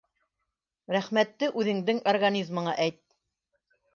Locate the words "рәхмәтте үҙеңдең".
0.95-2.01